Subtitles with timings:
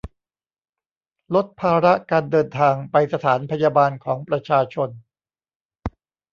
[1.35, 4.89] ลดภาระการเดินทาง ไปสถานพยาบาลของประชาชน